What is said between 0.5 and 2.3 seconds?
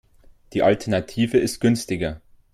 Die Alternative ist günstiger.